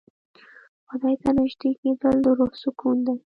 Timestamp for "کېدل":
1.81-2.15